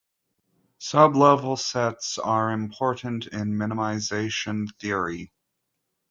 Sublevel 0.79 1.59
sets 1.59 2.17
are 2.17 2.53
important 2.53 3.27
in 3.27 3.51
minimization 3.53 4.65
theory. 4.79 5.31